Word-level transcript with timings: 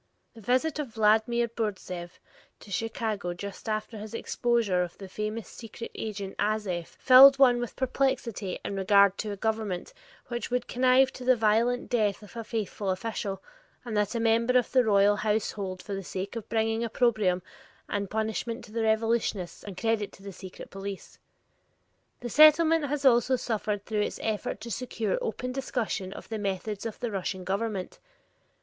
The 0.33 0.41
visit 0.41 0.79
of 0.79 0.87
Vladimir 0.95 1.47
Bourtzeff 1.47 2.17
to 2.61 2.71
Chicago 2.71 3.35
just 3.35 3.69
after 3.69 3.99
his 3.99 4.15
exposure 4.15 4.81
of 4.81 4.97
the 4.97 5.07
famous 5.07 5.47
secret 5.47 5.91
agent, 5.93 6.35
Azeff, 6.39 6.87
filled 6.97 7.37
one 7.37 7.59
with 7.59 7.75
perplexity 7.75 8.57
in 8.65 8.75
regard 8.75 9.15
to 9.19 9.31
a 9.31 9.35
government 9.37 9.93
which 10.29 10.49
would 10.49 10.67
connive 10.67 11.09
at 11.09 11.13
the 11.23 11.35
violent 11.35 11.87
death 11.87 12.23
of 12.23 12.35
a 12.35 12.43
faithful 12.43 12.89
official 12.89 13.43
and 13.85 13.95
that 13.95 14.15
of 14.15 14.15
a 14.19 14.23
member 14.23 14.57
of 14.57 14.71
the 14.71 14.83
royal 14.83 15.17
household 15.17 15.83
for 15.83 15.93
the 15.93 16.03
sake 16.03 16.35
of 16.35 16.49
bringing 16.49 16.83
opprobrium 16.83 17.43
and 17.87 18.09
punishment 18.09 18.63
to 18.65 18.71
the 18.71 18.81
revolutionists 18.81 19.63
and 19.63 19.77
credit 19.77 20.11
to 20.13 20.23
the 20.23 20.33
secret 20.33 20.71
police. 20.71 21.19
The 22.21 22.29
Settlement 22.31 22.87
has 22.87 23.05
also 23.05 23.35
suffered 23.35 23.85
through 23.85 24.01
its 24.01 24.19
effort 24.23 24.61
to 24.61 24.71
secure 24.71 25.19
open 25.21 25.51
discussion 25.51 26.11
of 26.11 26.27
the 26.27 26.39
methods 26.39 26.87
of 26.87 26.99
the 26.99 27.11
Russian 27.11 27.43
government. 27.43 27.99